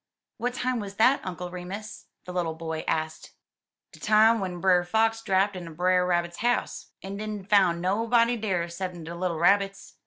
[0.37, 1.21] "What time was that.
[1.23, 3.33] Uncle Remus?" the little boy asked.
[3.91, 8.35] "De time w'en Brer Fox drapt in at Brer Rabbit's house, en didn't foun' nobody
[8.35, 9.97] dar ceppin' de little Rabbits.